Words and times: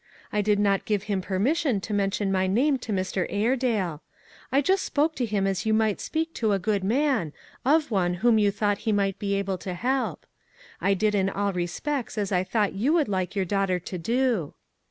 I 0.33 0.41
did 0.41 0.57
not 0.57 0.85
give 0.85 1.03
him 1.03 1.21
permission 1.21 1.79
to 1.81 1.93
mention 1.93 2.31
my 2.31 2.47
name 2.47 2.79
to 2.79 2.91
Mr. 2.91 3.27
Airedale. 3.29 4.01
I 4.51 4.59
just 4.59 4.83
spoke 4.83 5.13
to 5.17 5.27
him 5.27 5.45
as 5.45 5.63
you 5.63 5.75
might 5.75 6.01
speak 6.01 6.33
to 6.33 6.53
a 6.53 6.57
good 6.57 6.83
man, 6.83 7.33
of 7.63 7.91
one 7.91 8.15
whom 8.15 8.37
}Tou 8.39 8.49
thought 8.49 8.79
he 8.89 8.91
might 8.91 9.19
be 9.19 9.35
able 9.35 9.59
to 9.59 9.75
help. 9.75 10.25
I 10.81 10.95
did 10.95 11.13
in 11.13 11.29
all 11.29 11.53
respects 11.53 12.17
as 12.17 12.31
I 12.31 12.43
thought 12.43 12.73
you 12.73 12.93
would 12.93 13.09
like 13.09 13.35
your 13.35 13.45
daughter 13.45 13.77
to 13.77 13.97
do." 13.99 14.55